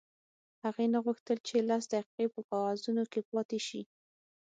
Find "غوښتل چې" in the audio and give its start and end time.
1.05-1.55